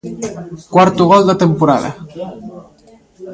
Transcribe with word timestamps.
Cuarto 0.73 1.01
gol 1.11 1.23
da 1.29 1.39
temporada. 1.43 1.89